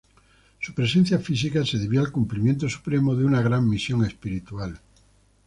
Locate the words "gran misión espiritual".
3.43-4.79